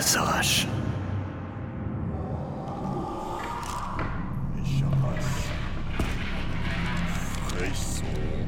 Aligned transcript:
s'arrache. 0.00 0.66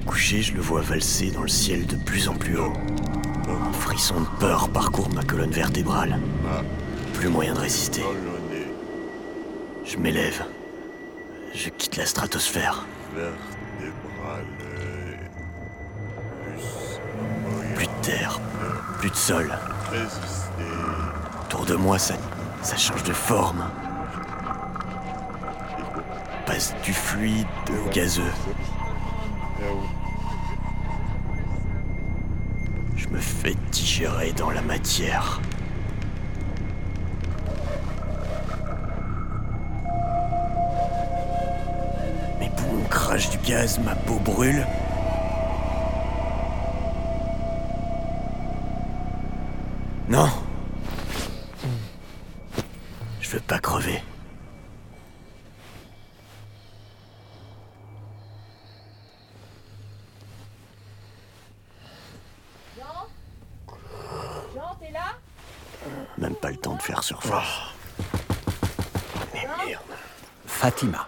Couché, 0.07 0.43
je 0.43 0.54
le 0.54 0.61
vois 0.61 0.80
valser 0.80 1.30
dans 1.30 1.43
le 1.43 1.48
ciel 1.48 1.86
de 1.86 1.96
plus 1.96 2.29
en 2.29 2.34
plus 2.34 2.58
haut. 2.58 2.72
Un 3.48 3.72
frisson 3.72 4.21
de 4.21 4.26
peur 4.40 4.68
parcourt 4.68 5.08
ma 5.14 5.22
colonne 5.22 5.50
vertébrale. 5.50 6.18
Plus 7.14 7.29
moyen 7.29 7.54
de 7.54 7.61
résister. 7.61 8.03
Je 9.85 9.96
m'élève. 9.96 10.43
Je 11.54 11.71
quitte 11.71 11.96
la 11.96 12.07
stratosphère. 12.07 12.86
Plus 17.75 17.86
de 17.86 18.03
terre, 18.03 18.40
plus 18.99 19.11
de 19.11 19.17
sol. 19.17 19.53
Autour 21.48 21.64
de 21.64 21.76
moi, 21.76 21.98
ça, 21.98 22.12
ça 22.61 22.76
change 22.76 23.02
de 23.04 23.12
forme. 23.14 23.64
Passe 26.44 26.75
du 26.82 26.93
fluide 26.93 27.46
au 27.70 27.89
gazeux. 27.89 28.30
Je 32.97 33.08
me 33.08 33.19
fais 33.19 33.55
digérer 33.72 34.33
dans 34.33 34.50
la 34.50 34.61
matière. 34.61 35.41
Mes 42.41 42.50
poumons 42.50 42.84
crachent 42.91 43.30
du 43.30 43.39
gaz, 43.39 43.78
ma 43.78 43.94
peau 43.94 44.19
brûle. 44.22 44.67
Non. 50.11 50.28
Je 53.29 53.34
veux 53.34 53.41
pas 53.41 53.59
crever. 53.59 54.03
Jean, 64.55 64.75
t'es 64.81 64.91
là? 64.91 65.19
Même 66.17 66.37
pas 66.37 66.51
le 66.51 66.57
temps 66.57 66.75
de 66.75 66.81
faire 66.81 67.03
surface. 67.03 67.45
Mais 69.35 69.47
merde. 69.67 69.83
Fatima. 70.47 71.07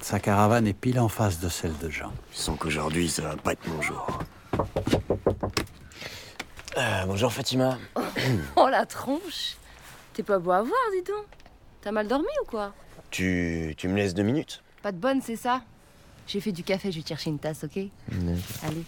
Sa 0.00 0.20
caravane 0.20 0.66
est 0.66 0.72
pile 0.72 0.98
en 0.98 1.08
face 1.08 1.38
de 1.38 1.50
celle 1.50 1.76
de 1.76 1.90
Jean. 1.90 2.14
Je 2.32 2.38
sens 2.38 2.58
qu'aujourd'hui, 2.58 3.10
ça 3.10 3.20
va 3.20 3.36
pas 3.36 3.52
être 3.52 3.66
mon 3.68 3.82
jour. 3.82 4.06
Euh, 6.78 7.04
bonjour 7.04 7.30
Fatima. 7.30 7.76
Oh 8.56 8.68
la 8.70 8.86
tronche 8.86 9.56
T'es 10.14 10.22
pas 10.22 10.38
beau 10.38 10.52
à 10.52 10.62
voir, 10.62 10.80
dis 10.94 11.02
donc. 11.02 11.26
T'as 11.82 11.92
mal 11.92 12.06
dormi 12.08 12.26
ou 12.42 12.46
quoi 12.46 12.72
Tu, 13.10 13.74
tu 13.76 13.88
me 13.88 13.96
laisses 13.96 14.14
deux 14.14 14.22
minutes 14.22 14.62
Pas 14.82 14.92
de 14.92 14.96
bonne, 14.98 15.20
c'est 15.20 15.36
ça 15.36 15.62
J'ai 16.26 16.40
fait 16.40 16.52
du 16.52 16.62
café, 16.62 16.90
je 16.92 16.98
vais 16.98 17.02
te 17.02 17.08
chercher 17.08 17.30
une 17.30 17.38
tasse, 17.38 17.64
ok 17.64 17.76
Allez. 17.76 18.84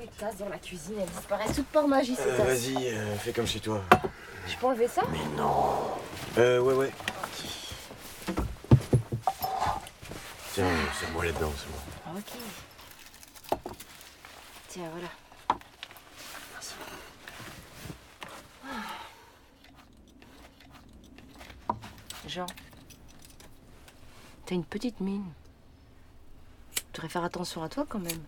les 0.00 0.06
tasses 0.18 0.36
dans 0.38 0.48
la 0.48 0.58
cuisine, 0.58 0.94
elles 1.00 1.08
disparaissent 1.08 1.54
toutes 1.56 1.66
par 1.66 1.86
magie, 1.86 2.14
ces 2.16 2.24
tasses. 2.24 2.40
Euh, 2.40 2.44
Vas-y, 2.44 2.88
euh, 2.88 3.16
fais 3.16 3.32
comme 3.32 3.46
chez 3.46 3.60
toi. 3.60 3.82
Je 4.48 4.56
peux 4.56 4.66
enlever 4.66 4.88
ça 4.88 5.02
Mais 5.10 5.18
non. 5.36 5.52
Euh, 6.38 6.60
ouais, 6.60 6.74
ouais. 6.74 6.90
Tiens, 10.54 10.66
c'est 11.00 11.10
moi 11.12 11.24
là-dedans, 11.24 11.52
c'est 11.56 11.68
moi. 11.68 11.78
Ah, 12.06 12.10
Ok. 12.18 12.32
Tiens, 14.72 14.88
voilà. 14.90 15.08
Jean, 22.26 22.46
t'as 24.46 24.54
une 24.54 24.64
petite 24.64 24.98
mine. 25.00 25.26
Tu 26.74 26.82
devrais 26.94 27.10
faire 27.10 27.24
attention 27.24 27.62
à 27.62 27.68
toi 27.68 27.84
quand 27.86 27.98
même. 27.98 28.22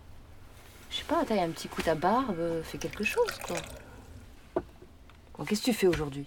Je 0.91 0.97
sais 0.97 1.05
pas, 1.05 1.25
t'as 1.25 1.43
un 1.43 1.49
petit 1.49 1.69
coup 1.69 1.81
ta 1.81 1.94
barbe, 1.94 2.38
euh, 2.38 2.62
fais 2.62 2.76
quelque 2.76 3.05
chose 3.05 3.38
quoi. 3.47 3.56
Bon, 5.38 5.47
qu'est-ce 5.47 5.62
que 5.62 5.71
tu 5.71 5.72
fais 5.72 5.87
aujourd'hui? 5.87 6.26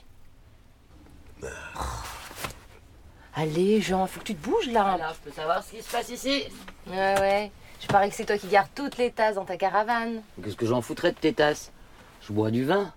Oh. 1.44 1.48
Allez, 3.36 3.82
Jean, 3.82 4.08
faut 4.08 4.22
que 4.22 4.26
tu 4.26 4.36
te 4.36 4.44
bouges 4.44 4.70
là. 4.70 4.94
Alors, 4.94 5.14
je 5.14 5.30
peux 5.30 5.36
savoir 5.36 5.64
ce 5.64 5.74
qui 5.74 5.84
se 5.84 5.92
passe 5.92 6.10
ici 6.10 6.46
Ouais, 6.88 7.20
ouais. 7.20 7.52
Je 7.82 7.88
parie 7.88 8.10
que 8.10 8.16
c'est 8.16 8.26
toi 8.26 8.38
qui 8.38 8.48
gardes 8.48 8.70
toutes 8.76 8.98
les 8.98 9.12
tasses 9.12 9.36
dans 9.36 9.46
ta 9.46 9.58
caravane. 9.58 10.22
Qu'est-ce 10.44 10.56
que 10.56 10.66
j'en 10.66 10.82
foutrais 10.82 11.12
de 11.12 11.18
tes 11.18 11.34
tasses? 11.34 11.72
Je 12.22 12.34
bois 12.34 12.52
du 12.52 12.66
vin. 12.66 12.92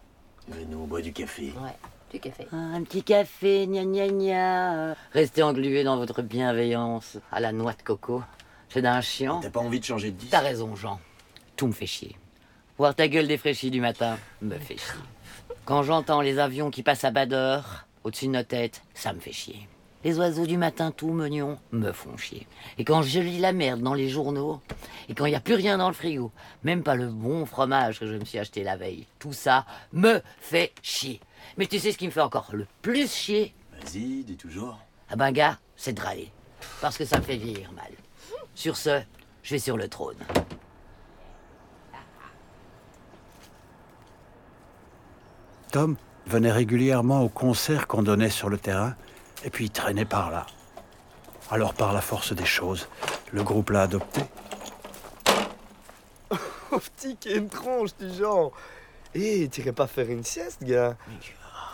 Mais 0.48 0.64
nous, 0.64 0.78
on 0.78 0.86
boit 0.86 1.02
du 1.02 1.12
café. 1.12 1.52
Ouais, 1.62 1.76
du 2.12 2.18
café. 2.18 2.46
Ah, 2.52 2.56
Un 2.56 2.82
petit 2.82 3.02
café, 3.02 3.66
gna 3.66 3.84
gna 3.84 4.08
gna. 4.08 4.94
Restez 5.12 5.42
englués 5.42 5.84
dans 5.84 5.96
votre 5.96 6.22
bienveillance 6.22 7.18
à 7.30 7.40
la 7.40 7.52
noix 7.52 7.72
de 7.74 7.82
coco. 7.82 8.22
C'est 8.70 8.82
d'un 8.82 9.00
chiant. 9.00 9.40
T'as 9.40 9.50
pas 9.50 9.60
envie 9.60 9.80
de 9.80 9.84
changer 9.84 10.10
de 10.10 10.16
disque? 10.16 10.30
T'as 10.32 10.40
raison, 10.40 10.74
Jean. 10.76 10.98
Tout 11.56 11.66
me 11.66 11.72
fait 11.72 11.86
chier. 11.86 12.16
Voir 12.78 12.94
ta 12.94 13.06
gueule 13.08 13.28
défraîchie 13.28 13.70
du 13.70 13.80
matin 13.80 14.16
me 14.40 14.58
fait 14.58 14.78
chier. 14.78 15.00
Quand 15.66 15.82
j'entends 15.82 16.20
les 16.22 16.38
avions 16.38 16.70
qui 16.70 16.82
passent 16.82 17.04
à 17.04 17.10
bas 17.10 17.26
d'heure, 17.26 17.86
au-dessus 18.02 18.26
de 18.26 18.32
nos 18.32 18.42
têtes, 18.42 18.82
ça 18.94 19.12
me 19.12 19.20
fait 19.20 19.32
chier. 19.32 19.68
Les 20.02 20.18
oiseaux 20.18 20.46
du 20.46 20.56
matin 20.56 20.92
tout 20.92 21.12
mignons 21.12 21.58
me 21.72 21.92
font 21.92 22.16
chier. 22.16 22.46
Et 22.78 22.84
quand 22.84 23.02
je 23.02 23.20
lis 23.20 23.38
la 23.38 23.52
merde 23.52 23.82
dans 23.82 23.92
les 23.92 24.08
journaux, 24.08 24.60
et 25.08 25.14
quand 25.14 25.26
il 25.26 25.30
n'y 25.30 25.36
a 25.36 25.40
plus 25.40 25.54
rien 25.54 25.76
dans 25.76 25.88
le 25.88 25.94
frigo, 25.94 26.32
même 26.62 26.82
pas 26.82 26.94
le 26.94 27.08
bon 27.08 27.44
fromage 27.44 28.00
que 28.00 28.06
je 28.06 28.14
me 28.14 28.24
suis 28.24 28.38
acheté 28.38 28.62
la 28.62 28.76
veille, 28.76 29.06
tout 29.18 29.34
ça 29.34 29.66
me 29.92 30.22
fait 30.40 30.72
chier. 30.82 31.20
Mais 31.58 31.66
tu 31.66 31.78
sais 31.78 31.92
ce 31.92 31.98
qui 31.98 32.06
me 32.06 32.12
fait 32.12 32.22
encore 32.22 32.48
le 32.52 32.66
plus 32.80 33.12
chier? 33.12 33.54
Vas-y, 33.72 34.24
dis 34.24 34.36
toujours. 34.38 34.78
Ah 35.10 35.16
ben 35.16 35.32
gars, 35.32 35.58
c'est 35.76 35.92
de 35.92 36.00
râler. 36.00 36.32
Parce 36.80 36.96
que 36.96 37.04
ça 37.04 37.18
me 37.18 37.22
fait 37.22 37.36
vieillir 37.36 37.70
mal. 37.72 37.90
Sur 38.54 38.78
ce, 38.78 39.02
je 39.42 39.54
vais 39.54 39.58
sur 39.58 39.76
le 39.76 39.88
trône. 39.88 40.16
Tom 45.72 45.96
venait 46.26 46.52
régulièrement 46.52 47.22
aux 47.22 47.28
concerts 47.28 47.86
qu'on 47.86 48.02
donnait 48.02 48.30
sur 48.30 48.48
le 48.48 48.58
terrain, 48.58 48.96
et 49.44 49.50
puis 49.50 49.66
il 49.66 49.70
traînait 49.70 50.04
par 50.04 50.30
là. 50.30 50.46
Alors, 51.50 51.74
par 51.74 51.92
la 51.92 52.00
force 52.00 52.32
des 52.32 52.44
choses, 52.44 52.88
le 53.32 53.42
groupe 53.42 53.70
l'a 53.70 53.82
adopté. 53.82 54.22
Oh, 56.72 56.78
petit 56.78 57.16
qui 57.16 57.30
est 57.30 57.36
une 57.36 57.48
tronche 57.48 57.90
du 57.98 58.12
genre. 58.14 58.52
Eh, 59.12 59.48
t'irais 59.48 59.72
pas 59.72 59.88
faire 59.88 60.08
une 60.08 60.22
sieste, 60.22 60.62
gars 60.62 60.96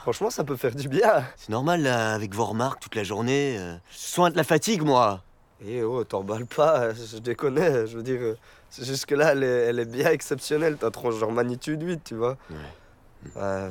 Franchement, 0.00 0.30
ça 0.30 0.42
peut 0.42 0.56
faire 0.56 0.74
du 0.74 0.88
bien. 0.88 1.22
C'est 1.36 1.50
normal, 1.50 1.82
là, 1.82 2.14
avec 2.14 2.34
vos 2.34 2.46
remarques 2.46 2.80
toute 2.80 2.94
la 2.94 3.04
journée. 3.04 3.58
euh, 3.58 3.76
je 3.90 3.98
soin 3.98 4.30
de 4.30 4.38
la 4.38 4.44
fatigue, 4.44 4.80
moi. 4.80 5.22
Eh 5.62 5.82
oh, 5.82 6.02
t'emballes 6.04 6.46
pas, 6.46 6.94
je 7.12 7.18
déconne, 7.18 7.86
je 7.86 7.94
veux 7.96 8.02
dire, 8.02 8.20
euh, 8.22 8.38
jusque-là, 8.80 9.32
elle 9.32 9.42
est, 9.42 9.46
elle 9.66 9.80
est 9.80 9.84
bien 9.84 10.10
exceptionnelle, 10.10 10.78
ta 10.78 10.90
tronche, 10.90 11.16
genre 11.16 11.32
magnitude 11.32 11.82
8, 11.82 12.00
tu 12.02 12.14
vois. 12.14 12.38
Ouais. 12.48 12.56
Euh, 13.36 13.70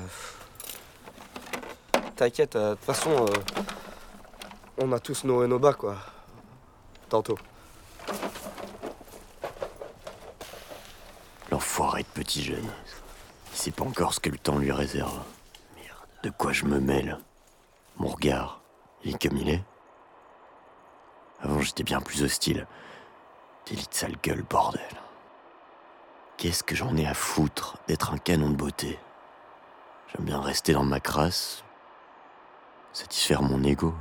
T'inquiète, 2.16 2.56
euh, 2.56 2.72
de 2.72 2.76
toute 2.76 2.86
façon, 2.86 3.10
euh, 3.12 3.62
on 4.78 4.92
a 4.92 5.00
tous 5.00 5.24
nos 5.24 5.38
hauts 5.38 5.44
et 5.44 5.48
nos 5.48 5.60
bas, 5.60 5.74
quoi. 5.74 5.98
Tantôt. 7.10 7.38
L'enfoiré 11.52 12.04
de 12.04 12.08
petit 12.08 12.44
jeune. 12.44 12.70
Il 13.52 13.58
sait 13.58 13.72
pas 13.72 13.86
encore 13.86 14.14
ce 14.14 14.20
que 14.20 14.30
le 14.30 14.38
temps 14.38 14.58
lui 14.58 14.72
réserve. 14.72 15.18
Merde. 15.76 15.98
De 16.24 16.30
quoi 16.30 16.52
je 16.52 16.66
me 16.66 16.80
mêle 16.80 17.20
Mon 17.98 18.10
regard, 18.10 18.62
il 19.04 19.16
est 19.16 19.28
comme 19.28 19.38
il 19.38 19.50
est 19.50 19.64
Avant, 21.42 21.62
j'étais 21.62 21.84
bien 21.84 22.02
plus 22.02 22.24
hostile. 22.24 22.68
Délit 23.66 23.88
de 23.88 23.94
sale 23.94 24.18
gueule, 24.22 24.44
bordel. 24.44 24.82
Qu'est-ce 26.38 26.64
que 26.64 26.76
j'en 26.76 26.98
ai 26.98 27.08
à 27.08 27.14
foutre 27.14 27.78
d'être 27.88 28.12
un 28.12 28.18
canon 28.18 28.50
de 28.50 28.56
beauté? 28.56 29.00
J'aime 30.10 30.26
bien 30.26 30.42
rester 30.42 30.74
dans 30.74 30.84
ma 30.84 31.00
crasse, 31.00 31.64
satisfaire 32.92 33.42
mon 33.42 33.64
ego. 33.64 33.94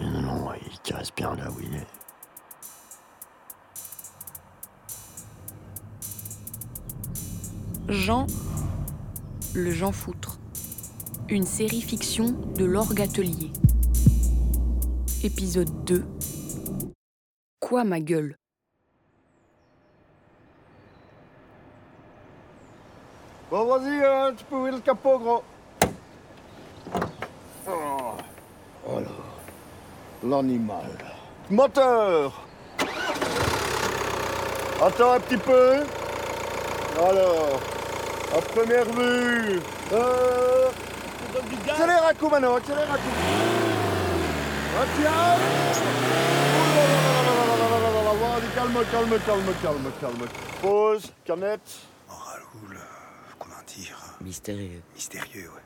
Non, 0.00 0.20
non, 0.22 0.52
il 0.54 0.94
reste 0.94 1.16
bien 1.16 1.34
là 1.34 1.50
où 1.50 1.60
il 1.60 1.74
est. 1.74 1.86
Jean, 7.88 8.26
le 9.54 9.70
Jean 9.70 9.92
Foutre. 9.92 10.38
Une 11.30 11.44
série 11.44 11.82
fiction 11.82 12.26
de 12.54 12.64
l'Orgue 12.64 13.00
Atelier. 13.00 13.50
Épisode 15.22 15.84
2. 15.84 16.04
Quoi 17.60 17.84
ma 17.84 18.00
gueule? 18.00 18.36
Bon, 23.50 23.64
vas-y, 23.66 24.04
hein, 24.04 24.34
tu 24.36 24.44
peux 24.44 24.56
ouvrir 24.56 24.74
le 24.74 24.80
capot, 24.80 25.18
gros. 25.18 25.42
Oh 27.66 29.00
là, 29.00 29.08
l'animal. 30.22 30.90
Moteur 31.50 32.44
Attends 34.80 35.12
un 35.12 35.20
petit 35.20 35.36
peu. 35.36 35.82
Alors, 36.96 37.60
à 38.36 38.40
première 38.40 38.84
vue. 38.84 39.60
Euh... 39.92 40.68
Accélère 41.68 42.06
un 42.06 42.14
coup 42.14 42.28
maintenant, 42.28 42.56
coup. 42.56 42.72
Ah, 44.76 44.84
tiens. 44.96 45.68
Calme, 48.54 48.84
calme, 48.90 49.18
calme, 49.26 49.54
calme, 49.62 49.92
calme. 50.00 50.28
Pause, 50.60 51.12
canette. 51.24 51.78
Oh, 52.08 52.12
Raoul, 52.12 52.76
euh, 52.76 53.34
comment 53.38 53.54
dire 53.66 53.98
Mystérieux. 54.20 54.82
Mystérieux, 54.94 55.50
ouais. 55.54 55.62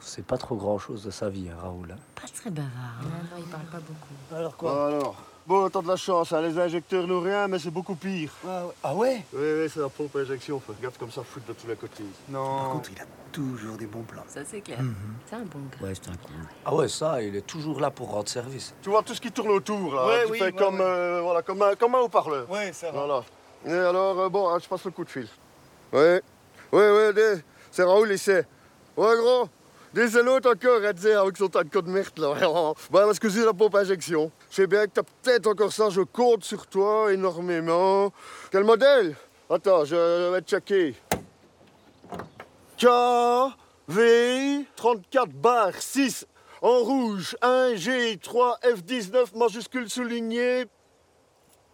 C'est 0.00 0.24
pas 0.24 0.36
trop 0.38 0.56
grand 0.56 0.78
chose 0.78 1.02
de 1.04 1.10
sa 1.10 1.28
vie, 1.28 1.48
hein, 1.50 1.56
Raoul. 1.60 1.90
hein. 1.92 1.96
Pas 2.14 2.28
très 2.28 2.50
bavard. 2.50 2.70
Non, 3.02 3.08
non, 3.08 3.36
il 3.38 3.44
parle 3.50 3.64
pas 3.64 3.78
beaucoup. 3.78 4.34
Alors 4.36 4.56
quoi 4.56 4.86
Alors, 4.86 5.16
bon, 5.46 5.68
t'as 5.68 5.82
de 5.82 5.88
la 5.88 5.96
chance, 5.96 6.32
hein, 6.32 6.40
les 6.42 6.56
injecteurs 6.58 7.06
n'ont 7.08 7.20
rien, 7.20 7.48
mais 7.48 7.58
c'est 7.58 7.70
beaucoup 7.72 7.96
pire. 7.96 8.30
Ah 8.82 8.94
ouais 8.94 9.24
Oui, 9.32 9.40
oui, 9.62 9.68
c'est 9.72 9.80
la 9.80 9.88
pompe 9.88 10.14
à 10.14 10.20
injection. 10.20 10.60
Faut 10.60 10.74
regarde 10.78 10.96
comme 10.96 11.10
ça 11.10 11.24
foutre 11.24 11.46
de 11.46 11.52
tous 11.54 11.66
les 11.66 11.74
côtés. 11.74 12.04
Par 12.30 12.40
Non. 12.40 12.70
contre, 12.72 12.90
il 12.92 13.00
a 13.02 13.04
toujours 13.32 13.76
des 13.76 13.86
bons 13.86 14.02
plans. 14.04 14.22
Ça, 14.28 14.44
c'est 14.44 14.60
clair. 14.60 14.78
C'est 15.26 15.34
un 15.36 15.40
bon 15.40 15.58
gars. 15.72 15.86
Ouais, 15.88 15.92
c'est 15.94 16.08
un 16.08 16.12
con. 16.16 16.28
Ah 16.64 16.74
ouais, 16.74 16.88
ça, 16.88 17.20
il 17.20 17.34
est 17.34 17.46
toujours 17.46 17.80
là 17.80 17.90
pour 17.90 18.10
rendre 18.12 18.28
service. 18.28 18.74
Tu 18.80 18.90
vois 18.90 19.02
tout 19.02 19.14
ce 19.14 19.20
qui 19.20 19.32
tourne 19.32 19.50
autour, 19.50 19.92
là. 19.94 20.06
Ouais, 20.06 20.24
tu 20.26 20.32
oui, 20.32 20.38
fais 20.38 20.44
ouais, 20.46 20.52
comme, 20.52 20.76
ouais. 20.76 20.84
euh, 20.86 21.20
voilà, 21.20 21.42
comme, 21.42 21.60
un, 21.62 21.74
comme 21.74 21.94
un 21.96 21.98
haut-parleur. 22.00 22.48
Ouais, 22.48 22.72
ça 22.72 22.92
Voilà. 22.92 23.24
Et 23.66 23.72
alors, 23.72 24.20
euh, 24.20 24.28
bon, 24.28 24.48
hein, 24.50 24.58
je 24.62 24.68
passe 24.68 24.84
le 24.84 24.92
coup 24.92 25.04
de 25.04 25.10
fil. 25.10 25.26
Ouais. 25.92 26.22
Ouais, 26.72 27.12
ouais, 27.12 27.42
c'est 27.72 27.82
Raoul, 27.82 28.08
il 28.12 28.18
sait. 28.20 28.46
Ouais, 28.96 29.16
gros. 29.16 29.48
L'autre 29.94 30.50
encore, 30.50 30.80
Redzé, 30.82 31.12
avec 31.12 31.36
son 31.36 31.48
taco 31.48 31.80
de 31.80 31.88
merde, 31.88 32.18
là. 32.18 32.34
bah, 32.90 33.04
parce 33.06 33.18
que 33.18 33.28
c'est 33.28 33.44
la 33.44 33.52
pompe 33.52 33.76
à 33.76 33.80
injection. 33.80 34.30
Je 34.50 34.56
sais 34.56 34.66
bien 34.66 34.86
que 34.86 34.92
t'as 34.92 35.02
peut-être 35.02 35.46
encore 35.46 35.72
ça, 35.72 35.88
je 35.90 36.00
compte 36.00 36.42
sur 36.44 36.66
toi 36.66 37.12
énormément. 37.12 38.12
Quel 38.50 38.64
modèle? 38.64 39.14
Attends, 39.48 39.84
je 39.84 40.32
vais 40.32 40.40
checker. 40.40 40.94
K, 42.76 42.86
V, 43.86 44.64
34 44.74 45.28
bar 45.30 45.70
6, 45.78 46.26
en 46.60 46.78
rouge, 46.80 47.36
1, 47.40 47.76
G, 47.76 48.18
3, 48.20 48.58
F19, 48.64 49.36
majuscule 49.38 49.88
souligné. 49.88 50.64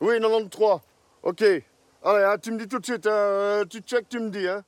Oui, 0.01 0.21
93. 0.21 0.81
Ok. 1.23 1.43
Allez, 1.43 2.25
hein, 2.25 2.37
tu 2.43 2.53
me 2.53 2.59
dis 2.59 2.69
tout 2.69 2.79
de 2.79 2.85
suite, 2.85 3.07
hein, 3.07 3.11
euh, 3.11 3.65
tu 3.65 3.81
check, 3.81 4.09
tu 4.09 4.19
me 4.19 4.29
dis. 4.31 4.47
Hein. 4.47 4.63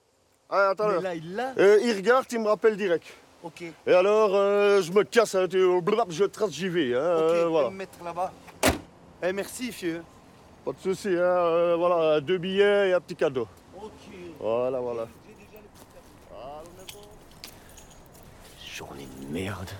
Allez, 0.48 0.70
attends. 0.70 0.88
Mais 0.88 0.94
là. 0.94 1.00
là, 1.00 1.14
il 1.14 1.34
l'a 1.34 1.52
Euh, 1.58 1.78
il 1.82 1.96
regarde, 1.96 2.26
il 2.30 2.40
me 2.40 2.48
rappelle 2.48 2.76
direct. 2.76 3.06
Ok. 3.42 3.62
Et 3.86 3.92
alors, 3.92 4.34
euh, 4.34 4.80
je 4.82 4.92
me 4.92 5.02
casse, 5.02 5.34
hein, 5.34 5.46
je 5.50 6.24
trace, 6.24 6.52
j'y 6.52 6.68
vais. 6.68 6.94
Hein, 6.94 7.16
Ok, 7.16 7.22
euh, 7.22 7.42
je 7.42 7.46
voilà. 7.48 7.68
vais 7.68 7.72
me 7.72 7.78
mettre 7.78 8.04
là-bas. 8.04 8.32
Eh, 9.22 9.32
merci, 9.32 9.70
vieux. 9.70 10.02
Pas 10.64 10.72
de 10.72 10.78
souci, 10.78 11.08
hein, 11.08 11.20
euh, 11.20 11.76
voilà, 11.76 12.20
deux 12.20 12.38
billets 12.38 12.90
et 12.90 12.92
un 12.92 13.00
petit 13.00 13.16
cadeau. 13.16 13.48
Ok. 13.76 13.90
Voilà, 14.38 14.78
voilà. 14.78 15.08
Journée 18.72 19.06
de 19.20 19.32
merde. 19.32 19.70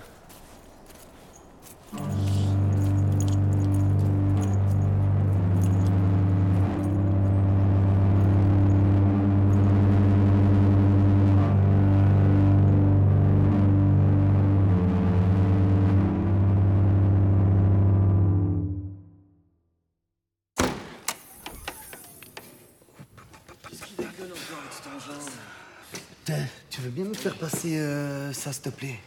Faire 27.23 27.37
passer 27.37 27.77
euh, 27.79 28.33
ça, 28.33 28.51
s'il 28.51 28.63
te 28.63 28.69
plaît 28.69 28.99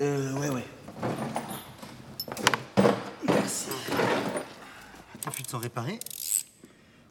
Euh, 0.00 0.32
ouais, 0.38 0.48
ouais. 0.48 0.64
Merci. 3.28 3.66
Tes 5.20 5.30
fuites 5.30 5.50
sont 5.50 5.58
réparées 5.58 6.00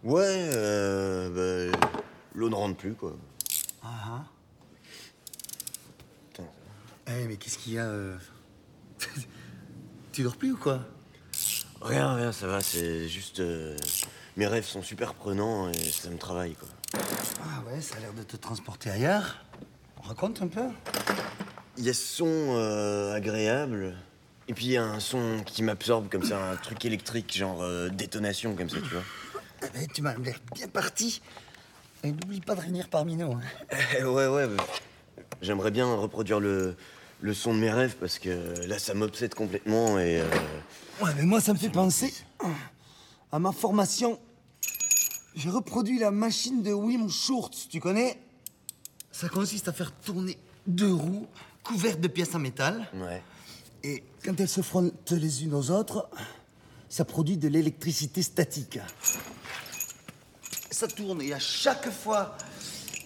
Ouais, 0.03 0.49
euh, 0.55 1.69
bah, 1.71 1.77
l'eau 2.33 2.49
ne 2.49 2.55
rentre 2.55 2.75
plus, 2.75 2.95
quoi. 2.95 3.15
Ah 3.83 4.23
Eh, 7.07 7.25
mais 7.27 7.35
qu'est-ce 7.37 7.59
qu'il 7.59 7.73
y 7.73 7.79
a 7.79 7.85
euh? 7.85 8.17
Tu 10.11 10.23
dors 10.23 10.37
plus 10.37 10.53
ou 10.53 10.57
quoi? 10.57 10.79
Rien, 11.83 12.15
rien, 12.15 12.31
ça 12.31 12.47
va, 12.47 12.61
c'est 12.61 13.07
juste... 13.07 13.41
euh, 13.41 13.77
mes 14.37 14.47
rêves 14.47 14.65
sont 14.65 14.81
super 14.81 15.13
prenants 15.13 15.69
et 15.69 15.91
ça 15.91 16.09
me 16.09 16.17
travaille, 16.17 16.55
quoi. 16.55 16.69
Ah 17.43 17.61
ouais, 17.67 17.79
ça 17.79 17.97
a 17.97 17.99
l'air 17.99 18.13
de 18.13 18.23
te 18.23 18.37
transporter 18.37 18.89
ailleurs. 18.89 19.35
Raconte 20.09 20.41
un 20.41 20.47
peu. 20.47 20.61
Il 21.77 21.85
y 21.85 21.89
a 21.89 21.93
ce 21.93 22.01
son 22.17 22.25
euh, 22.27 23.13
agréable, 23.13 23.95
et 24.47 24.55
puis 24.55 24.65
il 24.65 24.71
y 24.71 24.77
a 24.77 24.83
un 24.83 24.99
son 24.99 25.43
qui 25.45 25.61
m'absorbe 25.61 26.09
comme 26.09 26.23
ça, 26.23 26.51
un 26.51 26.55
truc 26.55 26.83
électrique, 26.83 27.37
genre 27.37 27.61
euh, 27.61 27.89
détonation, 27.89 28.55
comme 28.55 28.69
ça, 28.71 28.77
tu 28.77 28.89
vois. 28.89 29.03
Eh 29.61 29.67
ben, 29.71 29.87
tu 29.93 30.01
m'as 30.01 30.15
l'air 30.17 30.39
bien 30.55 30.67
parti. 30.67 31.21
Et 32.03 32.11
n'oublie 32.11 32.41
pas 32.41 32.55
de 32.55 32.61
revenir 32.61 32.89
parmi 32.89 33.17
nous. 33.17 33.33
hein. 33.33 33.41
Eh, 33.99 34.03
ouais, 34.03 34.25
ouais, 34.27 34.47
bah, 34.47 34.65
j'aimerais 35.43 35.69
bien 35.69 35.93
reproduire 35.93 36.39
le, 36.39 36.75
le 37.21 37.33
son 37.35 37.53
de 37.53 37.59
mes 37.59 37.71
rêves, 37.71 37.95
parce 37.99 38.17
que 38.17 38.65
là, 38.65 38.79
ça 38.79 38.95
m'obsède 38.95 39.35
complètement, 39.35 39.99
et... 39.99 40.21
euh, 40.21 40.25
Ouais, 41.03 41.11
mais 41.17 41.23
moi, 41.23 41.39
ça 41.39 41.53
me 41.53 41.59
fait 41.59 41.69
penser 41.69 42.11
à 43.31 43.37
ma 43.37 43.51
formation. 43.51 44.19
J'ai 45.35 45.51
reproduit 45.51 45.99
la 45.99 46.09
machine 46.09 46.63
de 46.63 46.73
Wim 46.73 47.09
Schurz, 47.11 47.51
tu 47.69 47.79
connais? 47.79 48.19
Ça 49.19 49.27
consiste 49.27 49.67
à 49.67 49.73
faire 49.73 49.91
tourner 49.91 50.37
deux 50.65 50.93
roues 50.93 51.27
couvertes 51.63 51.99
de 51.99 52.07
pièces 52.07 52.35
en 52.35 52.39
métal. 52.39 52.87
ouais. 52.93 53.21
Et 53.83 54.03
quand 54.23 54.37
elles 54.39 54.47
se 54.49 54.61
frottent 54.61 55.11
les 55.11 55.43
unes 55.43 55.53
aux 55.53 55.71
autres, 55.71 56.09
ça 56.89 57.05
produit 57.05 57.37
de 57.37 57.47
l'électricité 57.47 58.21
statique. 58.21 58.79
Ça 60.71 60.87
tourne 60.87 61.21
et 61.21 61.33
à 61.33 61.39
chaque 61.39 61.89
fois 61.89 62.35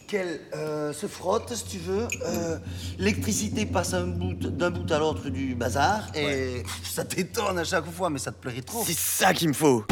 qu'elles 0.07 0.41
euh, 0.55 0.91
se 0.93 1.05
frottent, 1.07 1.53
si 1.55 1.65
tu 1.65 1.77
veux, 1.79 2.07
euh, 2.25 2.57
l'électricité 2.99 3.65
passe 3.65 3.93
bout- 4.07 4.33
d'un 4.33 4.69
bout 4.71 4.91
à 4.91 4.99
l'autre 4.99 5.29
du 5.29 5.55
bazar 5.55 6.09
et 6.15 6.63
ça 6.83 7.05
t'étonne 7.05 7.57
à 7.59 7.63
chaque 7.63 7.89
fois, 7.91 8.09
mais 8.11 8.19
ça 8.19 8.31
te 8.31 8.39
plairait 8.39 8.61
trop. 8.61 8.83
C'est 8.85 8.97
ça 8.97 9.33
qu'il 9.33 9.47
me 9.49 9.53
faut 9.53 9.83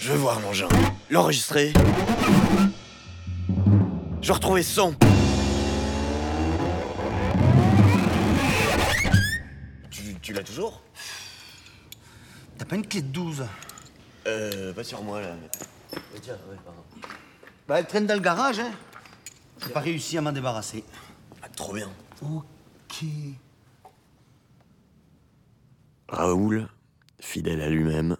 Je 0.00 0.12
veux 0.12 0.18
voir 0.18 0.40
l'engin, 0.40 0.68
l'enregistrer. 1.10 1.72
Je 4.22 4.32
ce 4.32 4.62
son. 4.62 4.94
Tu, 10.22 10.32
l'as 10.32 10.42
toujours 10.42 10.82
T'as 12.58 12.64
pas 12.66 12.76
une 12.76 12.86
clé 12.86 13.02
de 13.02 13.08
12 13.08 13.44
Euh, 14.26 14.72
pas 14.74 14.84
sur 14.84 15.02
moi, 15.02 15.20
là. 15.20 15.34
mais- 15.40 15.98
Tiens, 16.20 16.34
ouais, 16.50 16.56
pardon. 16.64 16.82
Bah, 17.66 17.78
elle 17.78 17.86
traîne 17.86 18.06
dans 18.06 18.14
le 18.14 18.20
garage, 18.20 18.60
hein. 18.60 18.72
J'ai 19.62 19.70
pas 19.70 19.80
réussi 19.80 20.18
à 20.18 20.20
m'en 20.20 20.32
débarrasser. 20.32 20.84
Ah, 21.42 21.48
trop 21.48 21.72
bien. 21.74 21.88
Ok. 22.22 23.04
Raoul, 26.08 26.68
fidèle 27.20 27.60
à 27.62 27.68
lui-même, 27.70 28.16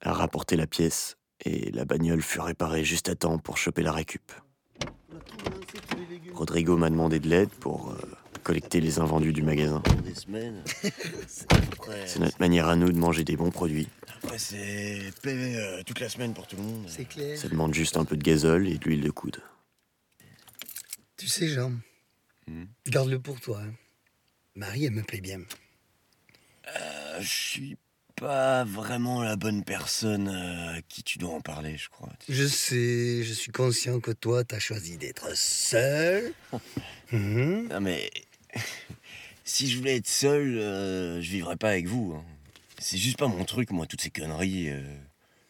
a 0.00 0.12
rapporté 0.12 0.56
la 0.56 0.66
pièce 0.66 1.16
et 1.44 1.70
la 1.72 1.84
bagnole 1.84 2.22
fut 2.22 2.40
réparée 2.40 2.84
juste 2.84 3.08
à 3.08 3.14
temps 3.14 3.38
pour 3.38 3.56
choper 3.58 3.82
la 3.82 3.92
récup. 3.92 4.32
Rodrigo 6.34 6.76
m'a 6.76 6.90
demandé 6.90 7.18
de 7.20 7.28
l'aide 7.28 7.50
pour 7.50 7.90
euh, 7.90 7.98
collecter 8.46 8.80
les 8.80 9.00
invendus 9.00 9.32
du 9.32 9.42
magasin. 9.42 9.82
C'est 12.06 12.20
notre 12.20 12.38
manière 12.38 12.68
à 12.68 12.76
nous 12.76 12.92
de 12.92 12.96
manger 12.96 13.24
des 13.24 13.36
bons 13.36 13.50
produits. 13.50 13.88
Après, 14.22 14.38
c'est 14.38 15.10
payer 15.20 15.56
euh, 15.58 15.82
toute 15.84 15.98
la 15.98 16.08
semaine 16.08 16.32
pour 16.32 16.46
tout 16.46 16.54
le 16.56 16.62
monde. 16.62 16.86
C'est 16.88 17.06
clair. 17.06 17.36
Ça 17.36 17.48
demande 17.48 17.74
juste 17.74 17.96
un 17.96 18.04
peu 18.04 18.16
de 18.16 18.22
gazole 18.22 18.68
et 18.68 18.78
de 18.78 18.84
l'huile 18.84 19.00
de 19.02 19.10
coude. 19.10 19.38
Tu 21.16 21.26
sais, 21.26 21.48
Jean, 21.48 21.72
garde-le 22.86 23.18
pour 23.18 23.40
toi. 23.40 23.60
hein. 23.62 23.72
Marie, 24.54 24.84
elle 24.84 24.92
me 24.92 25.02
plaît 25.02 25.20
bien. 25.20 25.40
Euh, 26.68 27.20
je 27.20 27.28
suis 27.28 27.76
pas 28.14 28.64
vraiment 28.64 29.22
la 29.22 29.34
bonne 29.36 29.62
personne 29.64 30.28
euh, 30.28 30.78
à 30.78 30.82
qui 30.82 31.02
tu 31.02 31.18
dois 31.18 31.34
en 31.34 31.40
parler, 31.40 31.76
je 31.76 31.88
crois. 31.88 32.08
Je 32.28 32.46
sais, 32.46 33.22
je 33.24 33.32
suis 33.32 33.52
conscient 33.52 33.98
que 34.00 34.12
toi, 34.12 34.44
t'as 34.44 34.60
choisi 34.60 34.98
d'être 34.98 35.36
seul. 35.36 36.32
Mhm. 37.12 37.68
Non 37.70 37.80
mais 37.80 38.10
si 39.46 39.70
je 39.70 39.78
voulais 39.78 39.96
être 39.96 40.06
seul, 40.08 40.58
euh, 40.58 41.20
je 41.22 41.30
vivrais 41.30 41.56
pas 41.56 41.70
avec 41.70 41.86
vous. 41.86 42.14
hein. 42.16 42.24
C'est 42.78 42.98
juste 42.98 43.16
pas 43.18 43.26
mon 43.28 43.44
truc, 43.44 43.70
moi, 43.70 43.86
toutes 43.86 44.02
ces 44.02 44.10
conneries. 44.10 44.68
euh, 44.70 44.82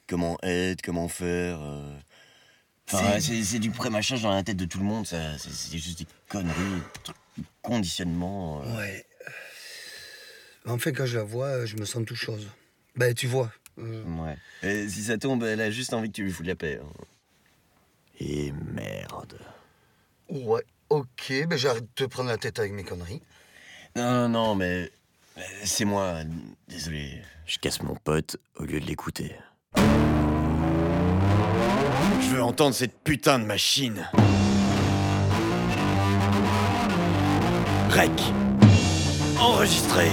comment 0.06 0.38
être, 0.44 0.80
comment 0.82 1.08
faire. 1.08 1.60
euh. 1.60 1.98
Enfin, 2.88 3.18
c'est 3.20 3.42
c'est 3.42 3.58
du 3.58 3.72
pré-machage 3.72 4.22
dans 4.22 4.30
la 4.30 4.44
tête 4.44 4.56
de 4.56 4.64
tout 4.64 4.78
le 4.78 4.84
monde, 4.84 5.06
ça. 5.06 5.36
C'est 5.38 5.50
c'est 5.50 5.76
juste 5.78 5.98
des 5.98 6.06
conneries, 6.28 6.54
des 6.54 7.00
trucs, 7.02 7.16
du 7.36 7.44
conditionnement. 7.62 8.62
euh. 8.62 8.76
Ouais. 8.76 9.04
Enfin, 10.66 10.92
quand 10.92 11.06
je 11.06 11.16
la 11.18 11.24
vois, 11.24 11.64
je 11.66 11.76
me 11.76 11.84
sens 11.84 12.04
tout 12.06 12.14
chose. 12.16 12.46
Ben, 12.94 13.12
tu 13.14 13.26
vois. 13.26 13.52
euh, 13.78 14.04
Ouais. 14.04 14.36
Et 14.62 14.88
si 14.88 15.02
ça 15.04 15.18
tombe, 15.18 15.42
elle 15.44 15.60
a 15.60 15.70
juste 15.70 15.92
envie 15.94 16.08
que 16.10 16.14
tu 16.14 16.22
lui 16.24 16.32
fous 16.32 16.42
de 16.42 16.48
la 16.48 16.54
paix. 16.56 16.80
hein. 16.82 17.04
Et 18.20 18.52
merde. 18.52 19.38
Ouais, 20.28 20.62
ok, 20.88 21.32
ben 21.48 21.56
j'arrête 21.58 21.84
de 21.84 21.88
te 21.94 22.04
prendre 22.04 22.28
la 22.30 22.38
tête 22.38 22.58
avec 22.58 22.72
mes 22.72 22.82
conneries. 22.84 23.20
Non, 23.96 24.28
non, 24.28 24.54
mais 24.54 24.92
C'est 25.64 25.86
moi. 25.86 26.16
Désolé. 26.68 27.22
Je 27.46 27.56
casse 27.58 27.82
mon 27.82 27.94
pote 27.94 28.36
au 28.56 28.64
lieu 28.64 28.78
de 28.78 28.84
l'écouter. 28.84 29.34
Je 32.20 32.28
veux 32.28 32.42
entendre 32.42 32.74
cette 32.74 32.98
putain 33.02 33.38
de 33.38 33.46
machine. 33.46 34.06
Rec. 37.88 38.12
Enregistré. 39.40 40.10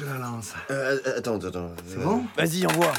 Je 0.00 0.06
la 0.06 0.18
lance. 0.18 0.54
Euh, 0.70 0.98
attends, 1.18 1.38
attends. 1.44 1.72
C'est 1.86 1.98
bon? 1.98 2.24
Vas-y, 2.36 2.66
envoie. 2.66 2.92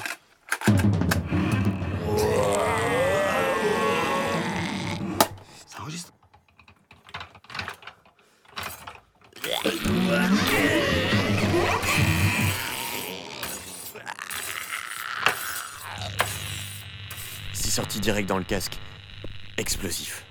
Ça 5.67 5.81
enregistre 5.81 6.13
C'est 17.53 17.69
sorti 17.69 17.99
direct 17.99 18.29
dans 18.29 18.37
le 18.37 18.43
casque. 18.43 18.77
Explosif. 19.57 20.23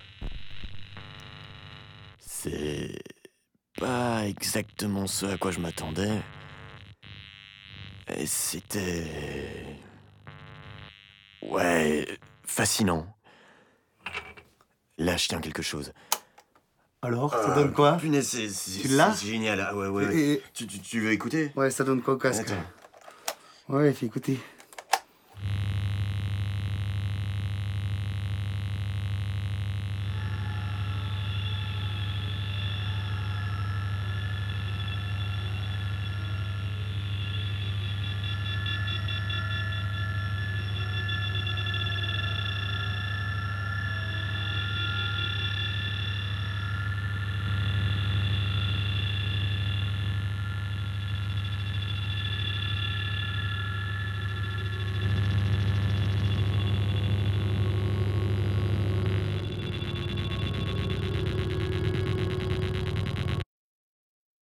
C'est 2.20 2.96
pas 3.76 4.24
exactement 4.26 5.08
ce 5.08 5.26
à 5.26 5.36
quoi 5.36 5.50
je 5.50 5.58
m'attendais. 5.58 6.20
C'était... 8.26 9.04
Ouais, 11.42 12.06
fascinant. 12.44 13.06
Là, 14.98 15.16
je 15.16 15.28
tiens 15.28 15.40
quelque 15.40 15.62
chose. 15.62 15.92
Alors, 17.02 17.32
ça 17.32 17.54
donne 17.54 17.72
quoi 17.72 17.96
Punaise, 17.96 18.28
c'est, 18.28 18.48
c'est- 18.50 18.82
Tu 18.82 18.88
l'as 18.88 19.14
c'est 19.14 19.26
génial. 19.26 19.60
Ah 19.66 19.74
ouais, 19.74 19.88
ouais. 19.88 20.06
ouais. 20.06 20.16
Et- 20.16 20.42
Tu, 20.52 20.66
tu- 20.66 20.78
tu 20.80 21.00
veux 21.00 21.12
écouter? 21.12 21.50
Ouais, 21.56 21.70
ça 21.70 21.82
donne 21.84 22.02
quoi 22.02 22.14
au 22.14 22.18
casque 22.18 22.50
Attends. 22.50 23.74
Ouais, 23.74 23.92
fais 23.94 24.04
écouter. 24.06 24.38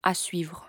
À 0.06 0.14
suivre. 0.14 0.65